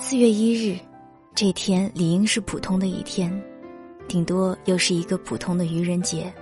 [0.00, 0.78] 四月一日，
[1.34, 3.30] 这天理应是普通的一天，
[4.06, 6.32] 顶多又是一个普通的愚人节。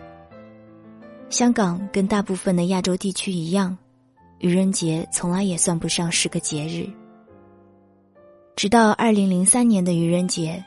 [1.31, 3.77] 香港跟大部分的亚洲地区一样，
[4.41, 6.87] 愚人节从来也算不上是个节日。
[8.55, 10.63] 直到二零零三年的愚人节，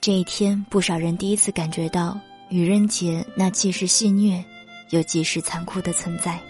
[0.00, 2.18] 这一天，不少人第一次感觉到
[2.50, 4.42] 愚人节那既是戏谑，
[4.90, 6.40] 又既是残酷的存在。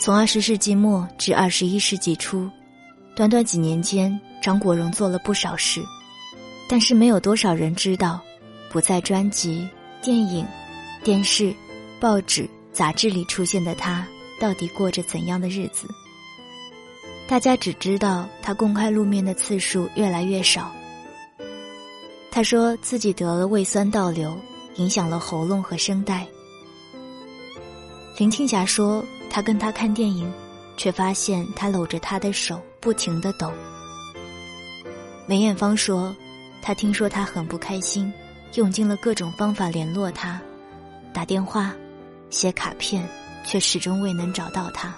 [0.00, 2.48] 从二十世纪末至二十一世纪初。
[3.16, 5.80] 短短几年间，张国荣做了不少事，
[6.68, 8.20] 但是没有多少人知道，
[8.70, 9.68] 不在专辑、
[10.02, 10.44] 电影、
[11.04, 11.54] 电视、
[12.00, 14.04] 报纸、杂志里出现的他，
[14.40, 15.86] 到底过着怎样的日子。
[17.28, 20.72] 大家只知道他公开露面的次数越来越少。
[22.32, 24.36] 他说自己得了胃酸倒流，
[24.74, 26.26] 影响了喉咙和声带。
[28.18, 30.30] 林青霞说，他跟他看电影。
[30.76, 33.52] 却发现他搂着他的手不停的抖。
[35.26, 36.14] 梅艳芳说
[36.60, 38.12] ：“他听说他很不开心，
[38.54, 40.40] 用尽了各种方法联络他，
[41.12, 41.74] 打电话、
[42.28, 43.08] 写卡片，
[43.44, 44.94] 却始终未能找到他。”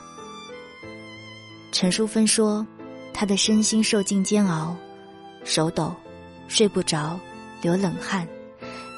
[1.72, 2.66] 陈淑芬说
[3.14, 4.76] ：“他的身心受尽煎熬，
[5.44, 5.94] 手抖，
[6.48, 7.18] 睡不着，
[7.60, 8.26] 流冷汗，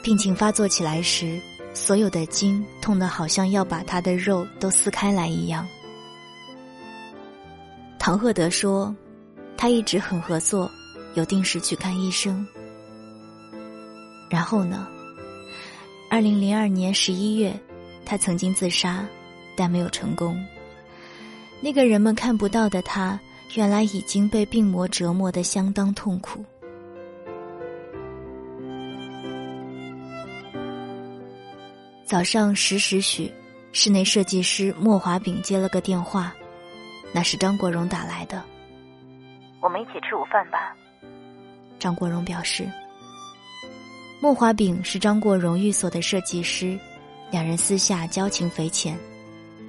[0.03, 1.39] 病情发作起来时，
[1.75, 5.67] 所有的筋痛得好像要把他的肉都撕开来一样。”
[8.09, 8.97] 唐鹤德说
[9.55, 10.71] ：“他一直很合作，
[11.13, 12.43] 有定时去看医生。
[14.31, 14.89] 然后呢？
[16.09, 17.55] 二零零二年十一月，
[18.07, 19.05] 他曾经自杀，
[19.55, 20.43] 但没有成功。
[21.61, 23.21] 那个人们看不到的他，
[23.57, 26.43] 原来已经被病魔折磨的相当痛苦。
[32.07, 33.31] 早上十时许，
[33.73, 36.35] 室内设计师莫华炳接了个电话。”
[37.13, 38.43] 那是张国荣打来的，
[39.61, 40.75] 我们一起吃午饭吧。
[41.79, 42.69] 张国荣表示。
[44.21, 46.77] 莫华炳是张国荣寓所的设计师，
[47.31, 48.99] 两人私下交情匪浅。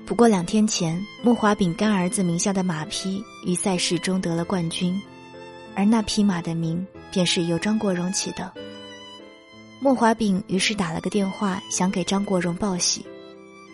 [0.07, 4.99] 不过两天前，莫华炳干儿子名下的马匹于赛事中得了冠军，
[5.75, 8.51] 而那匹马的名便是由张国荣起的。
[9.79, 13.05] 莫华炳于是打了个电话，想给张国荣报喜，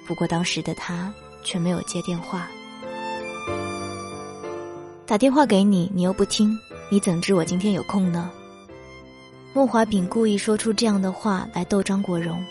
[0.05, 2.49] 不过当时的他却没有接电话。
[5.15, 6.59] 打电话给你，你又不听，
[6.89, 8.29] 你怎知我今天有空呢？
[9.53, 12.43] 莫华炳故意说出这样的话来逗张国荣，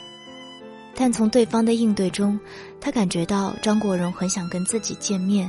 [0.95, 2.41] 但从对方的应对中，
[2.81, 5.47] 他感觉到张国荣很想跟自己见面，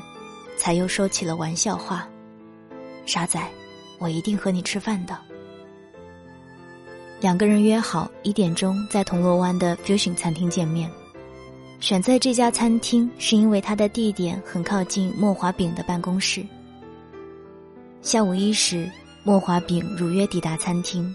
[0.58, 2.06] 才又说起了玩笑话
[3.08, 3.42] ：“傻仔，
[3.98, 5.18] 我一定和你吃饭的。”
[7.22, 10.92] 两个人约好一点钟在铜锣湾的 Fusion 餐厅见面，
[11.80, 16.46] 选在这家餐厅是因为它的地点很靠近莫华炳的办公室。
[18.06, 18.88] 下午一时，
[19.24, 21.14] 莫华炳如约抵达餐厅。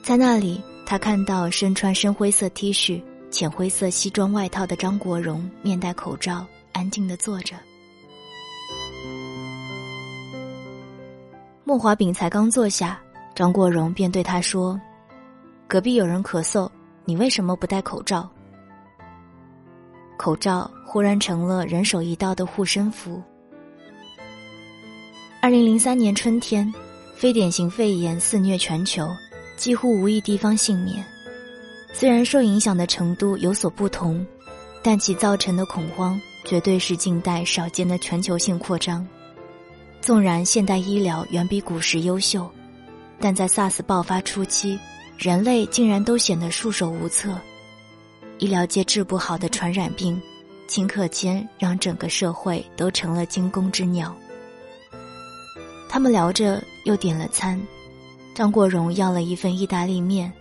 [0.00, 3.02] 在那里，他看到身穿深灰色 T 恤、
[3.32, 7.56] 浅灰色西装外套的张国荣，面戴口罩，安静的坐着。
[11.64, 13.00] 莫华炳才刚坐下，
[13.34, 14.80] 张国荣便对他说
[15.66, 16.70] ：“隔壁有人咳嗽，
[17.04, 18.30] 你为什么不戴口罩？”
[20.16, 23.20] 口罩忽然成了人手一道的护身符。
[25.44, 26.72] 二零零三年春天，
[27.14, 29.14] 非典型肺炎肆虐全球，
[29.58, 31.04] 几乎无一地方幸免。
[31.92, 34.26] 虽然受影响的程度有所不同，
[34.82, 39.06] 但其造成的恐慌绝对是近代少见的全球性扩张。
[40.00, 42.50] 纵然现代医疗远比古时优秀，
[43.20, 44.80] 但在 SARS 爆发初期，
[45.18, 47.38] 人类竟然都显得束手无策。
[48.38, 50.18] 医疗界治不好的传染病，
[50.66, 54.16] 顷刻间让整个社会都成了惊弓之鸟。
[55.94, 57.56] 他们聊着，又点了餐。
[58.34, 60.32] 张国荣要了一份意大利面，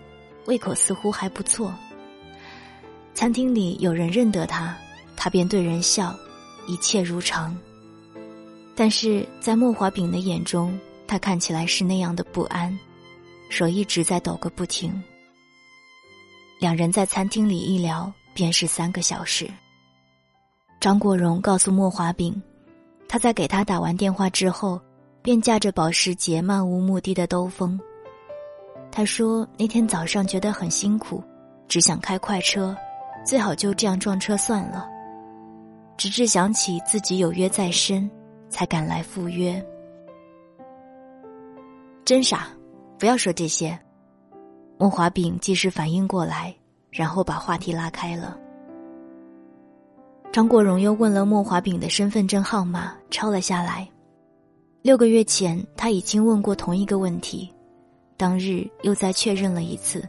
[0.47, 1.71] 胃口似乎还不错。
[3.13, 4.75] 餐厅里有人认得他，
[5.15, 6.11] 他便对人笑，
[6.65, 7.55] 一切如常。
[8.73, 10.75] 但是在莫华炳的眼中，
[11.05, 12.75] 他看起来是那样的不安，
[13.47, 15.03] 手一直在抖个不停。
[16.57, 19.47] 两人在餐厅里一聊，便是三个小时。
[20.79, 22.41] 张国荣告诉莫华炳，
[23.07, 24.81] 他在给他打完电话之后。
[25.23, 27.79] 便驾着保时捷漫无目的的兜风。
[28.91, 31.23] 他说那天早上觉得很辛苦，
[31.67, 32.75] 只想开快车，
[33.25, 34.87] 最好就这样撞车算了。
[35.95, 38.09] 直至想起自己有约在身，
[38.49, 39.63] 才赶来赴约。
[42.03, 42.49] 真傻，
[42.99, 43.79] 不要说这些。
[44.77, 46.53] 莫华炳及时反应过来，
[46.91, 48.37] 然后把话题拉开了。
[50.33, 53.87] 张国荣又问了莫华炳的身份证号码，抄了下来。
[54.83, 57.49] 六个月前他已经问过同一个问题，
[58.17, 60.03] 当日又再确认了一次。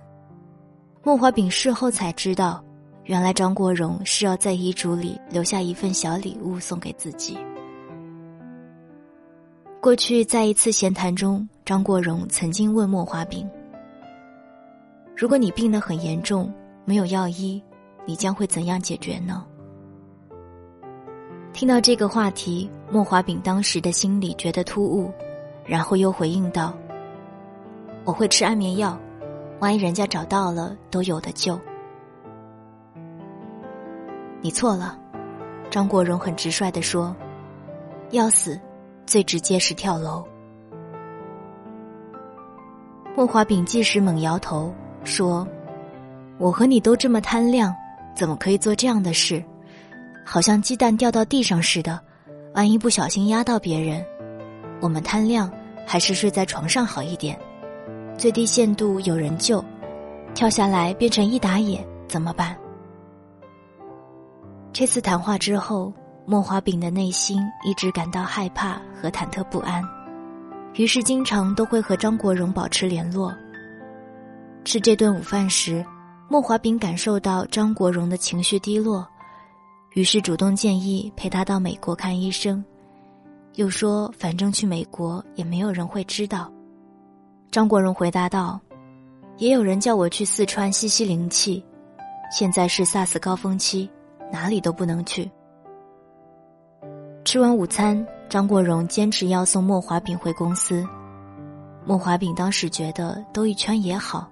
[1.00, 2.60] 莫华炳事后才知道，
[3.04, 7.38] 原来张国荣是要在遗嘱里留下一份小礼物送给自己。
[9.80, 13.48] 过去在一次闲谈中，张国荣曾经问莫华炳
[15.14, 16.52] ：“如果你病得很严重，
[16.84, 17.62] 没有药医，
[18.04, 19.46] 你将会怎样解决呢？”
[21.54, 25.08] 听到这个话题，莫华炳当时的心里觉得突兀，
[25.64, 26.74] 然后又回应道
[28.04, 28.98] ：“我会吃安眠药，
[29.60, 31.56] 万一人家找到了，都有的救。”
[34.42, 34.98] 你错了，
[35.70, 37.14] 张国荣很直率的说
[38.10, 38.60] ：“要死。”
[39.06, 40.26] 最直接是跳楼。
[43.14, 44.74] 莫华炳即时猛摇头
[45.04, 45.46] 说
[46.38, 47.72] ：“我和你都这么贪亮，
[48.16, 49.44] 怎么可以做这样的事？
[50.24, 52.00] 好像鸡蛋掉到地上似的，
[52.54, 54.04] 万一不小心压到别人，
[54.80, 55.50] 我们贪亮
[55.86, 57.38] 还是睡在床上好一点。
[58.16, 59.64] 最低限度有人救，
[60.34, 62.56] 跳下来变成一打野怎么办？”
[64.72, 65.92] 这次谈话之后。
[66.26, 69.84] 莫华炳的内心一直感到害怕和忐忑不安，
[70.72, 73.30] 于是经常都会和张国荣保持联络。
[74.64, 75.84] 吃这顿午饭时，
[76.30, 79.06] 莫华炳感受到张国荣的情绪低落，
[79.94, 82.62] 于是主动建议陪他到美国看医生，
[83.55, 86.52] 又说反正去美国也没有人会知道。
[87.52, 88.61] 张国荣回答道
[89.38, 91.64] ：“也有人叫我去四川吸吸灵气，
[92.32, 93.88] 现在是 SARS 高峰期，
[94.32, 95.31] 哪里都不能去。”
[97.25, 100.85] 吃完午餐，张国荣坚持要送莫华炳回公司。
[101.85, 104.29] 莫华炳当时觉得兜一圈也好，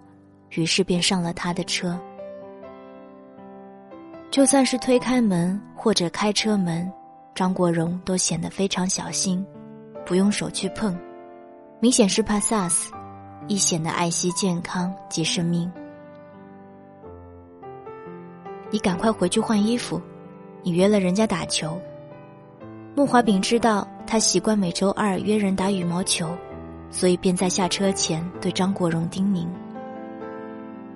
[0.51, 1.97] 于是便上了他的车。
[4.33, 6.91] 就算是推开门或者开车门，
[7.35, 9.45] 张国荣都显得非常小心，
[10.07, 10.99] 不用手去碰，
[11.81, 12.87] 明显是怕 SARS，
[13.47, 15.71] 亦显得爱惜健康及生命。
[18.71, 20.01] 你赶快回去换衣服，
[20.63, 21.79] 你约了人家打球。
[22.95, 26.35] 莫华炳知道他习惯每周二约人打羽毛球，
[26.91, 29.47] 所以便在下车前对张国荣叮咛。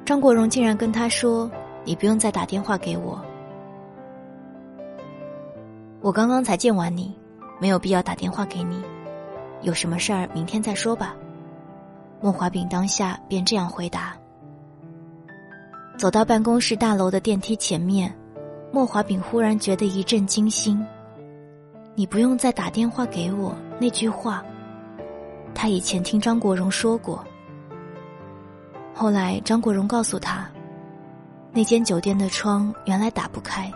[0.06, 1.50] 张国荣竟然跟他说
[1.86, 3.24] ：“你不用再打电话给我，
[6.00, 7.16] 我刚刚才见完你，
[7.60, 8.82] 没有必要打电话给你。
[9.62, 11.14] 有什么事儿明天再说吧。”
[12.20, 14.16] 莫华炳当下便这样回答。
[15.96, 18.12] 走到办公室大楼的电梯前面，
[18.72, 20.84] 莫华炳忽然觉得一阵惊心。
[21.94, 23.54] 你不用再打电话给我。
[23.78, 24.44] 那句话，
[25.54, 27.24] 他以前听张国荣说过。
[28.92, 30.50] 后来张国荣告诉他，
[31.56, 33.72] 那间酒店的窗原来打不开。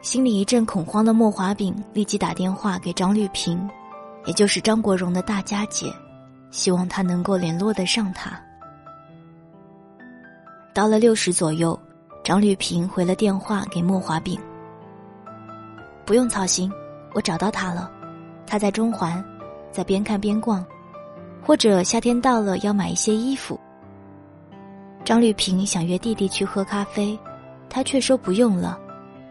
[0.00, 3.68] 心里一阵恐慌的莫华炳立即打电话给张绿萍，
[4.24, 5.92] 也就是张国荣的大家姐，
[6.50, 8.30] 希望他能够联络得上他。
[10.72, 11.78] 到了六时左右，
[12.24, 14.40] 张绿萍回了电话给莫华炳。
[16.06, 16.72] 不用操心，
[17.12, 17.90] 我找到他了，
[18.46, 19.22] 他在中环，
[19.70, 20.64] 在边看边逛，
[21.42, 23.60] 或者夏天到了要买一些衣服。
[25.04, 27.18] 张绿萍想约弟弟去喝咖啡，
[27.68, 28.78] 他却说不用了，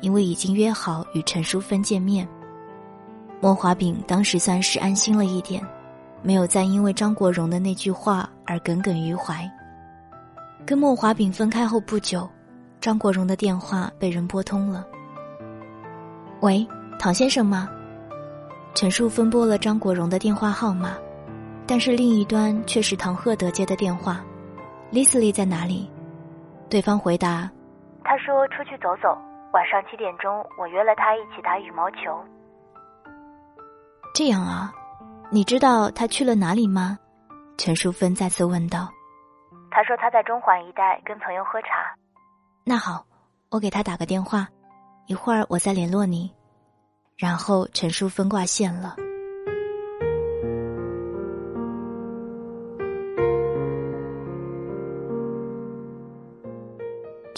[0.02, 2.28] 因为已经约好与陈淑芬见面。
[3.40, 5.66] 莫华炳当时算是安心了一点，
[6.22, 9.50] 没有再因为张国荣的那句话而耿耿于怀。
[10.66, 12.30] 跟莫华炳分开后不久，
[12.80, 14.86] 张国荣的电话被人拨通了。
[16.42, 16.68] 喂，
[17.00, 17.70] 唐先生吗？
[18.76, 20.96] 陈述分拨了张国荣的电话号码，
[21.66, 24.24] 但是另一端却是唐鹤德接的电话。
[24.92, 25.90] Leslie 在哪里？
[26.70, 27.50] 对方回答
[28.04, 29.18] ：“他说出去走走，
[29.54, 31.98] 晚上七点钟我约了他一起打羽毛球。”
[34.14, 34.74] 这样啊，
[35.30, 36.98] 你知道他去了哪里吗？
[37.58, 38.90] 陈淑芬再次问道。
[39.70, 41.68] 他说他在中环一带跟朋友喝茶。
[42.66, 43.06] 那好，
[43.50, 44.48] 我给他打个电话。
[45.08, 46.32] 一会儿我再联络你，
[47.18, 48.96] 然后陈淑芬挂线了。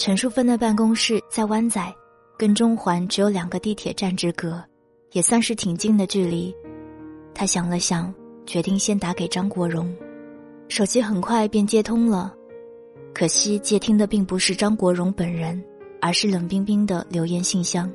[0.04, 1.82] 陈淑芬的办公室在湾仔，
[2.36, 4.62] 跟中环只有两个地铁站之隔，
[5.12, 6.54] 也算是挺近的距离。
[7.32, 8.12] 他想了想，
[8.44, 9.90] 决定先打给张国荣。
[10.68, 12.34] 手机很快便接通了，
[13.14, 15.58] 可惜接听的并不是张国荣本人。
[16.02, 17.90] 而是冷冰冰的留言信箱。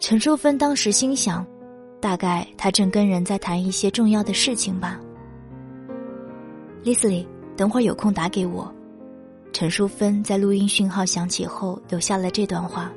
[0.00, 1.46] 陈淑芬当时心想，
[1.98, 5.00] 大概他正跟人在谈一些重要的事情吧。
[6.84, 7.26] Leslie，
[7.56, 8.70] 等会儿有空打给我。
[9.52, 12.90] 陈淑芬在录音讯号响起后留下了这段话。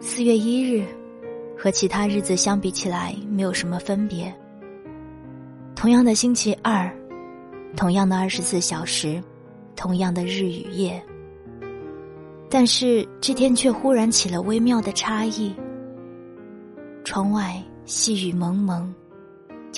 [0.00, 0.84] 四月一日，
[1.56, 4.34] 和其他日子相比起来没有什么分别。
[5.76, 6.92] 同样的星期二，
[7.76, 9.22] 同样的二十四小时，
[9.76, 11.00] 同样的日与夜。
[12.50, 15.54] 但是这天却忽然起了微妙的差异。
[17.04, 18.92] 窗外细雨蒙蒙，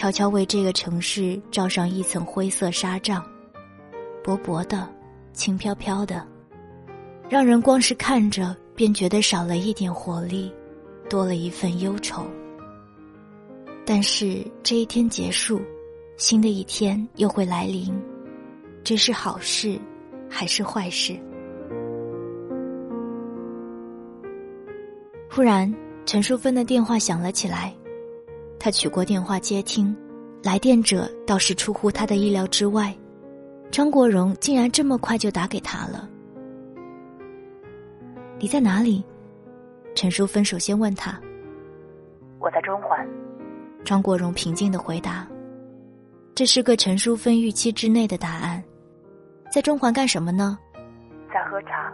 [0.00, 3.23] 悄悄为这个城市罩上一层灰色纱帐，
[4.25, 4.88] 薄薄的，
[5.35, 6.26] 轻飘飘的，
[7.28, 10.50] 让人光是看着便觉得少了一点活力，
[11.11, 12.25] 多了一份忧愁。
[13.85, 15.61] 但是这一天结束，
[16.16, 17.95] 新的一天又会来临，
[18.83, 19.78] 这是好事，
[20.30, 21.14] 还是坏事？
[25.30, 25.71] 忽然。
[26.07, 27.73] 陈淑芬的电话响了起来，
[28.61, 29.97] 他取过电话接听，
[30.43, 32.95] 来电者倒是出乎他的意料之外，
[33.71, 36.07] 张国荣竟然这么快就打给他了。
[38.38, 39.02] 你在哪里？
[39.95, 41.19] 陈淑芬首先问他。
[42.38, 43.09] 我在中环。
[43.83, 45.26] 张国荣平静的回答，
[46.35, 48.62] 这是个陈淑芬预期之内的答案。
[49.50, 50.59] 在中环干什么呢？
[51.33, 51.93] 在喝茶。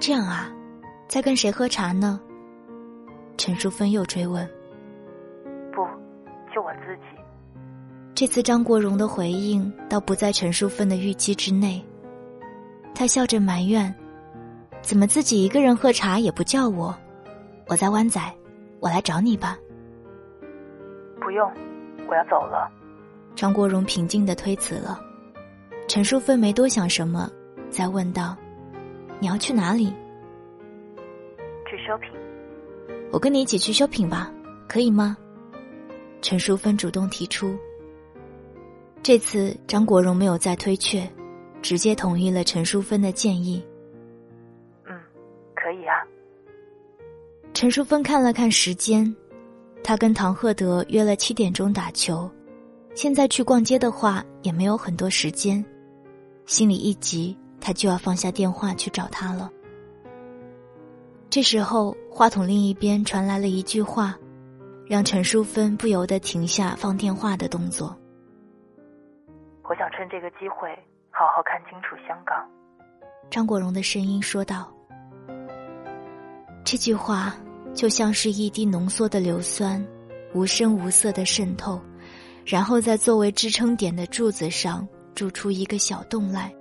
[0.00, 0.50] 这样啊，
[1.08, 2.18] 在跟谁喝茶呢？
[3.36, 4.48] 陈淑芬又追问
[8.20, 11.82] ：“这次张国荣的回应倒不在陈淑芬的预期之内。
[12.94, 13.94] 他笑着埋怨
[14.84, 16.94] ：“怎么自己一个人喝茶也不叫我？
[17.66, 18.20] 我在湾仔，
[18.78, 19.56] 我来找你吧。
[21.18, 21.50] ”“不用，
[22.10, 22.70] 我要走了。”
[23.34, 25.00] 张国荣平静的推辞了。
[25.88, 27.26] 陈淑芬没多想什么，
[27.70, 28.36] 再问道
[29.18, 29.86] ：“你要去哪里
[31.66, 32.20] ？”“去 shopping。”
[33.12, 34.30] 我跟你一起去 shopping 吧，
[34.68, 35.16] 可以吗？
[36.20, 37.58] 陈淑芬主动提出。
[39.02, 41.08] 这次张国荣没有再推却，
[41.62, 43.62] 直接同意了陈淑芬的建议。
[44.86, 45.00] 嗯，
[45.54, 45.94] 可以啊。
[47.54, 49.14] 陈淑芬看了看时间，
[49.82, 52.30] 他跟唐鹤德约了七点钟打球，
[52.94, 55.64] 现在去逛街的话也没有很多时间，
[56.44, 59.50] 心里一急，他就要放下电话去找他了。
[61.30, 64.18] 这时候，话筒另一边传来了一句话，
[64.86, 67.96] 让陈淑芬不由得停下放电话的动作。
[69.70, 70.68] 我想趁这个机会
[71.12, 72.44] 好好看清楚香港。
[73.30, 74.68] 张国荣的声音说道。
[76.64, 77.32] 这句话
[77.72, 79.80] 就像是一滴浓缩的硫酸，
[80.34, 81.80] 无声无色的渗透，
[82.44, 86.52] 然后在作为支撑点的柱子上筑出一个小洞来。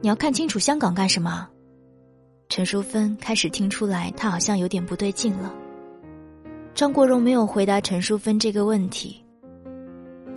[0.00, 1.48] 你要看清楚香港干什么？
[2.48, 5.52] 陈淑芬开始听出来，他好像有点不对劲了。
[6.72, 9.19] 张国荣没有回答陈淑芬这个问题。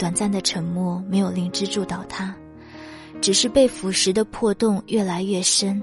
[0.04, 2.36] 短暂的沉默没有令支柱倒塌，
[3.22, 5.82] 只是被腐蚀的破洞越来越深。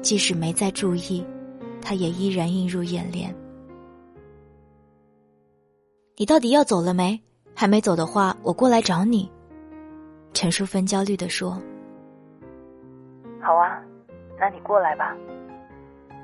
[0.00, 1.22] 即使没再注意，
[1.82, 3.30] 他也依然映入眼帘。
[6.16, 7.20] 你到底要走了没？
[7.54, 9.30] 还没走的话，我过来找你。
[10.32, 11.60] 陈淑芬焦虑的说
[13.42, 13.78] ：“好啊，
[14.40, 15.14] 那你过来吧。”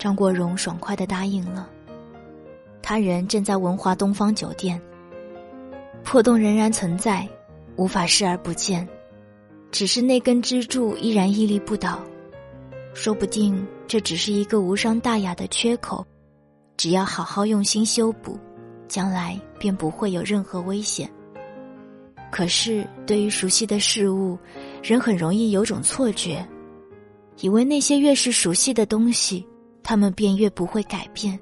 [0.00, 1.68] 张国荣爽快的答应了。
[2.82, 4.80] 他人正在文华东方酒店，
[6.04, 7.28] 破洞仍然存在，
[7.76, 8.86] 无法视而不见，
[9.70, 12.00] 只是那根支柱依然屹立不倒。
[12.94, 16.04] 说不定这只是一个无伤大雅的缺口，
[16.76, 18.38] 只要好好用心修补，
[18.88, 21.08] 将来便不会有任何危险。
[22.30, 24.38] 可是对于熟悉的事物，
[24.82, 26.46] 人很容易有种错觉，
[27.40, 29.46] 以为那些越是熟悉的东西。
[29.80, 31.38] 他们便越不会改变，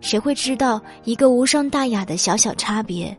[0.00, 3.14] 谁会知道一个无伤大雅的小小差别，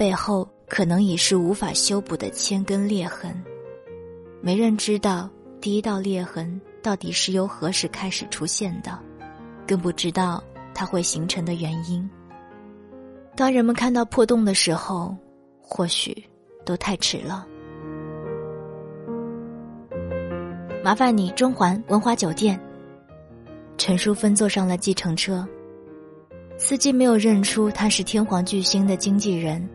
[0.00, 3.38] 背后可能已是无法修补的千根裂痕？
[4.40, 5.28] 没人知道
[5.60, 8.98] 第一道裂痕到底是由何时开始出现的，
[9.68, 10.42] 更不知道
[10.72, 12.08] 它会形成的原因。
[13.36, 15.14] 当人们看到破洞的时候，
[15.60, 16.24] 或许
[16.64, 17.46] 都太迟了。
[20.82, 22.58] 麻烦你，中环文华酒店。
[23.76, 25.46] 陈淑芬坐上了计程车，
[26.56, 29.68] 司机没有认出他是天皇巨星的经纪人，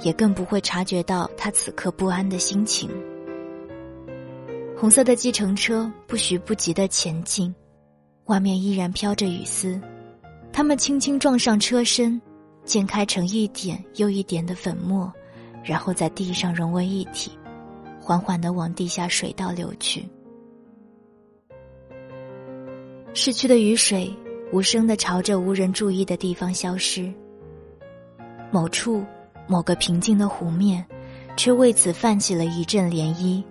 [0.00, 2.90] 也更不会察觉到他此刻不安的心情。
[4.76, 7.52] 红色的计程车不徐不急的前进，
[8.26, 9.80] 外面依然飘着雨丝，
[10.52, 12.20] 他们轻轻撞上车身，
[12.64, 15.12] 溅开成一点又一点的粉末，
[15.64, 17.32] 然后在地上融为一体，
[18.00, 20.08] 缓缓的往地下水道流去。
[23.14, 24.14] 逝去的雨水
[24.52, 27.12] 无声的朝着无人注意的地方消失。
[28.52, 29.04] 某处，
[29.48, 30.84] 某个平静的湖面，
[31.36, 33.42] 却为此泛起了一阵涟漪。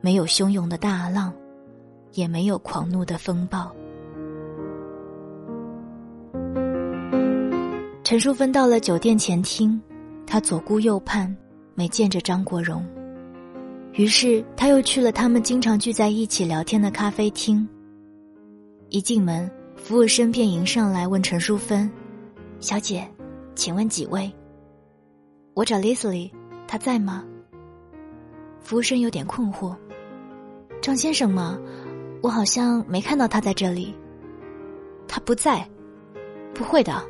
[0.00, 1.32] 没有汹涌的大浪，
[2.14, 3.70] 也没有狂怒的风暴。
[8.02, 9.80] 陈淑芬到了酒店前厅，
[10.26, 11.34] 她左顾右盼，
[11.74, 12.84] 没见着张国荣。
[13.92, 17.66] 于是她又去了他们经常聚在一起聊天的咖啡厅。
[18.88, 21.90] 一进门，服务生便迎上来问陈淑芬
[22.58, 23.06] ：“小姐，
[23.54, 24.30] 请问几位？
[25.54, 26.30] 我找 Leslie，
[26.66, 27.24] 他在吗？”
[28.60, 29.76] 服务生有点困惑
[30.80, 31.58] ：“张先生吗？
[32.22, 33.94] 我好像没看到他在这里。
[35.08, 35.68] ”“他不在。
[36.54, 37.04] ”“不会的，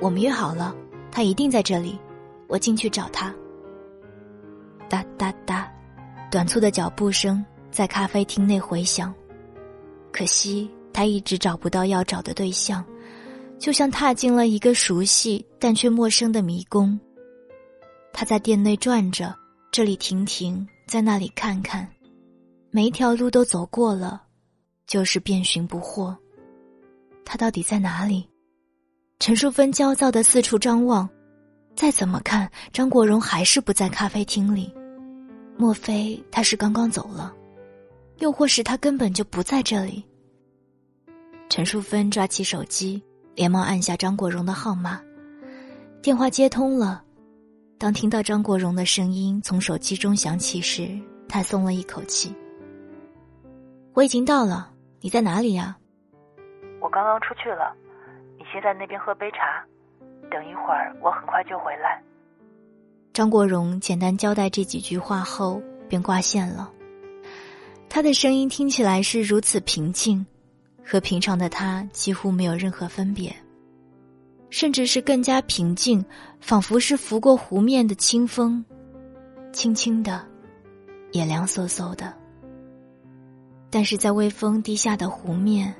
[0.00, 0.74] 我们约好了，
[1.10, 1.98] 他一定在这里。
[2.46, 3.34] 我进去找他。”
[4.88, 5.70] 哒哒哒。
[6.30, 9.14] 短促的脚步声在咖啡厅内回响，
[10.12, 12.84] 可惜他一直找不到要找的对象，
[13.58, 17.00] 就像踏进了一个熟悉但却陌生的迷宫。
[18.18, 19.32] 他在店内转着，
[19.70, 21.88] 这里停停，在那里看看，
[22.68, 24.20] 每一条路都走过了，
[24.88, 26.18] 就是遍寻不获。
[27.24, 28.28] 他到底在哪里？
[29.20, 31.08] 陈淑芬焦躁的四处张望，
[31.76, 34.74] 再怎么看，张国荣还是不在咖啡厅里。
[35.56, 37.32] 莫非他是刚刚走了，
[38.18, 40.04] 又或是他根本就不在这里？
[41.48, 43.00] 陈淑芬抓起手机，
[43.36, 45.00] 连忙按下张国荣的号码，
[46.02, 47.04] 电话接通了。
[47.78, 52.34] 当听到张国荣的声音从手机中响起时，他松了一口气。
[53.94, 54.68] 我已经到了，
[55.00, 55.76] 你在哪里呀？
[56.80, 57.72] 我刚刚出去了，
[58.36, 59.64] 你先在那边喝杯茶，
[60.28, 62.02] 等一会儿我很快就回来。
[63.12, 66.68] 张国荣简单交代这几句话后，便挂线了。
[67.88, 70.26] 他的声音听起来是如此平静，
[70.84, 73.32] 和平常的他几乎没有任何分别，
[74.50, 76.04] 甚至是更加平静，
[76.40, 78.64] 仿佛是拂过湖面的清风，
[79.52, 80.24] 轻轻的，
[81.12, 82.14] 也凉飕飕的。
[83.70, 85.74] 但是在微风低下的湖面，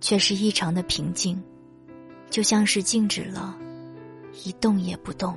[0.00, 1.40] 却是异常的平静，
[2.28, 3.56] 就像是静止了，
[4.44, 5.34] 一动也不动。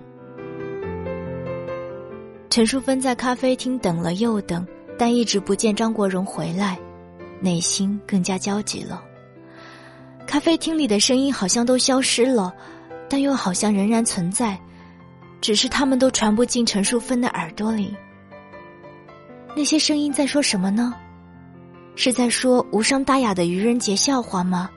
[2.49, 4.65] 陈淑芬在咖啡厅等了又等，
[4.97, 6.79] 但一直不见张国荣回来，
[7.39, 9.03] 内心更加焦急了。
[10.27, 12.53] 咖啡厅里的声音好像都消失了，
[13.09, 14.59] 但又好像仍然存在，
[15.41, 17.95] 只是他们都传不进陈淑芬的耳朵里。
[19.55, 20.93] 那些声音在说什么呢？
[21.95, 24.69] 是在说无伤大雅的愚人节笑话吗？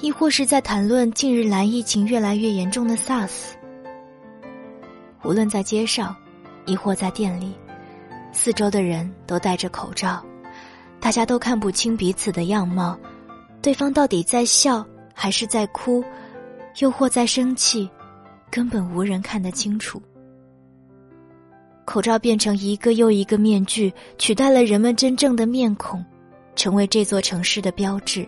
[0.00, 3.54] 亦或是在谈论近日来疫情越来越严重的 SARS？
[5.24, 6.14] 无论在街上。
[6.68, 7.54] 亦或在店里，
[8.32, 10.20] 四周的人都戴着口罩，
[10.98, 12.98] 大家都看不清彼此的样貌，
[13.66, 16.00] 对方到底在笑还是在哭，
[16.78, 17.90] 又或在生气，
[18.48, 20.00] 根本无人看得清楚。
[21.84, 26.04] 口罩变成一个又一个面具，取代了人们真正的面孔，
[26.54, 28.24] 成为这座城市的标志。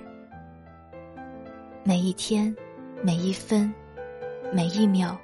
[1.85, 2.53] 每一天，
[3.01, 3.73] 每一分，
[4.53, 5.17] 每一秒，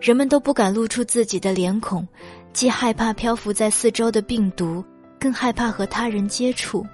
[0.00, 2.08] 人们都不敢露出自己的脸孔。
[2.54, 4.82] 既害怕漂浮在四周的病毒，
[5.20, 6.86] 更害怕和他人接触。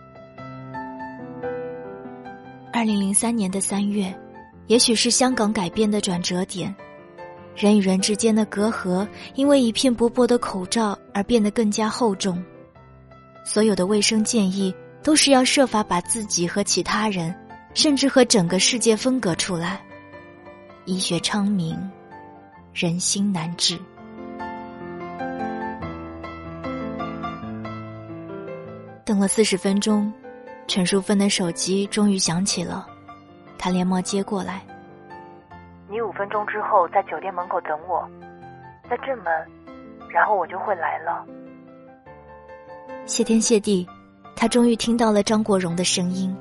[2.76, 4.12] 二零零三年的三月，
[4.66, 6.74] 也许是香港改变的转折点，
[7.54, 9.06] 人与人之间的隔阂
[9.36, 12.44] 因为一片薄薄的口罩而变得更加厚重。
[13.44, 17.32] 所有的卫生建议都是要设法把自己和其他人，
[17.74, 19.80] 甚至和整个世界分隔出来。
[20.84, 21.78] 医学昌明，
[22.72, 23.78] 人心难治。
[29.04, 30.12] 等了四十分钟，
[30.66, 32.86] 陈淑芬的手机终于响起了，
[33.58, 34.62] 她连忙接过来。
[35.88, 38.08] 你五分钟之后在酒店门口等我，
[38.88, 39.26] 在正门，
[40.08, 41.24] 然后我就会来了。
[43.06, 43.86] 谢天谢地，
[44.34, 46.34] 他终于听到了张国荣的声音。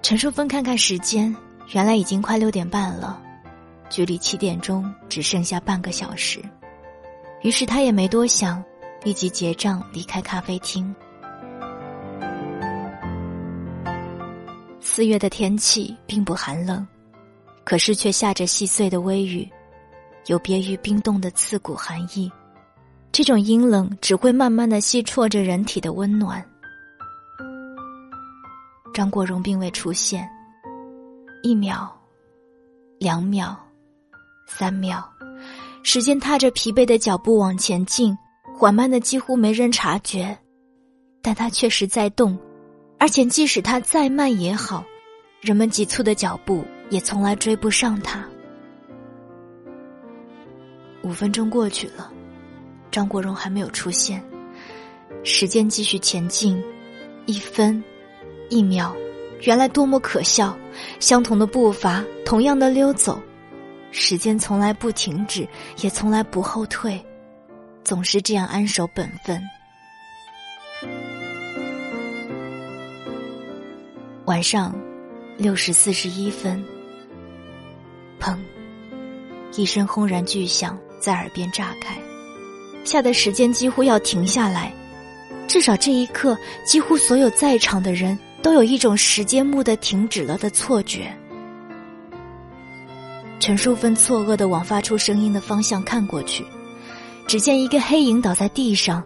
[0.00, 1.34] 陈淑芬看看时间，
[1.72, 3.20] 原来已经快六点半了，
[3.88, 6.40] 距离七点钟只剩下半个小时，
[7.42, 8.62] 于是他也没多想。
[9.04, 10.94] 立即结账，离开咖啡厅。
[14.94, 16.86] 四月的天气并不寒冷，
[17.64, 19.50] 可是却下着细碎的微雨，
[20.26, 22.30] 有别于冰冻的刺骨寒意。
[23.10, 26.44] 这种阴冷只会慢慢的吸啜着人体的温暖。
[28.92, 30.28] 张国荣并未出现，
[31.42, 31.90] 一秒，
[32.98, 33.56] 两秒，
[34.46, 35.02] 三秒，
[35.82, 38.14] 时间踏着疲惫的脚步往前进。
[38.54, 40.38] 缓慢的几乎没人察觉，
[41.22, 42.38] 但他确实在动，
[43.02, 44.84] 而且即使他再慢也好，
[45.40, 48.24] 人们急促的脚步也从来追不上他。
[51.02, 52.12] 五分钟过去了，
[52.92, 54.22] 张国荣还没有出现，
[55.24, 56.62] 时间继续前进，
[57.26, 57.82] 一分，
[58.48, 58.94] 一秒，
[59.40, 60.56] 原来多么可笑！
[61.00, 63.20] 相同的步伐，同样的溜走，
[63.90, 65.44] 时间从来不停止，
[65.80, 67.04] 也从来不后退，
[67.82, 69.42] 总是这样安守本分。
[74.26, 74.72] 晚上
[75.36, 76.62] 六时四十一分，
[78.20, 78.36] 砰！
[79.56, 81.98] 一声轰然巨响在耳边炸开，
[82.84, 84.72] 吓得时间几乎要停下来。
[85.48, 91.12] 至少这一刻，几乎所有在场的人都有一种时间蓦地停止了的错觉。
[93.40, 96.46] 陈淑芬错愕的往发出声音的方向看过去，
[97.26, 99.02] 只见一个黑影倒在地上，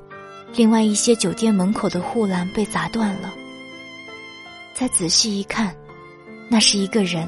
[0.54, 3.32] 另外一些酒店门口的护栏被砸断了。
[4.78, 5.74] 再仔细一看，
[6.50, 7.26] 那是一个人，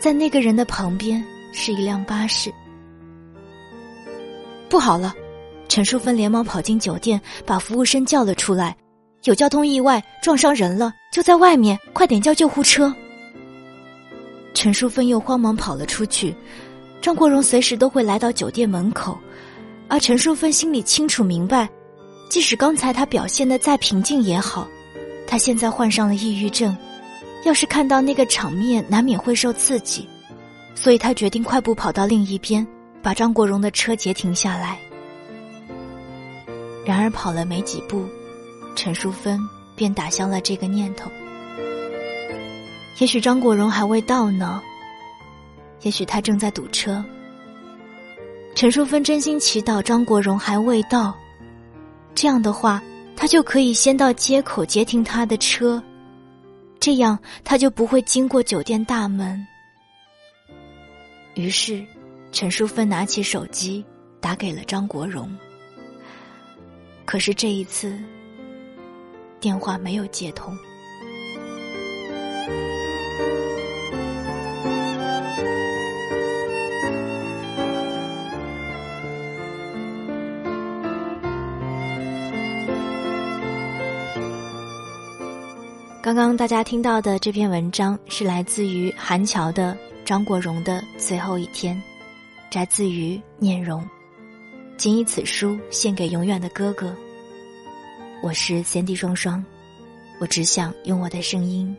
[0.00, 2.50] 在那个人的旁边是一辆巴士。
[4.66, 5.14] 不好了！
[5.68, 8.74] 陈淑芬连忙跑进酒店，把服务生叫了出来
[9.24, 12.90] ：“有交通意外，撞伤人了，就在外面，快点叫救护车！”
[14.54, 16.34] 陈淑芬又慌忙跑了出去。
[17.02, 19.18] 张国荣随时都会来到酒店门口，
[19.88, 21.68] 而陈淑芬心里清楚明白，
[22.30, 24.66] 即使刚才他表现的再平静也好。
[25.26, 26.76] 他现在患上了抑郁症，
[27.44, 30.08] 要是看到那个场面，难免会受刺激，
[30.74, 32.66] 所以他决定快步跑到另一边，
[33.02, 34.78] 把张国荣的车截停下来。
[36.84, 38.06] 然而跑了没几步，
[38.76, 39.40] 陈淑芬
[39.74, 41.10] 便打消了这个念头。
[42.98, 44.62] 也许张国荣还未到呢，
[45.82, 47.04] 也许他正在堵车。
[48.54, 51.12] 陈淑芬真心祈祷张国荣还未到，
[52.14, 52.80] 这样的话。
[53.16, 55.82] 他就可以先到街口接停他的车，
[56.78, 59.44] 这样他就不会经过酒店大门。
[61.34, 61.84] 于是，
[62.30, 63.84] 陈淑芬拿起手机
[64.20, 65.34] 打给了张国荣。
[67.04, 67.98] 可是这一次，
[69.40, 70.56] 电话没有接通。
[86.06, 91.74] 刚刚大家听到的这篇文章是来自于韩乔的《张国荣的最后一天》，
[92.48, 93.84] 摘自于念荣。
[94.76, 96.94] 谨以此书献给永远的哥哥。
[98.22, 99.44] 我是三 D 双双，
[100.20, 101.76] 我只想用我的声音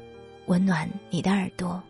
[0.47, 1.81] 温暖你的耳朵。